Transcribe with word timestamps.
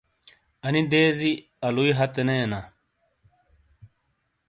اَنی 0.65 0.81
دیزی 0.91 1.31
الُوئی 1.65 1.91
ہَتے 1.97 2.21
نے 2.27 2.35
اینا۔ 2.41 2.61